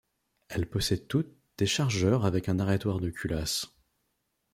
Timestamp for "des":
1.59-1.67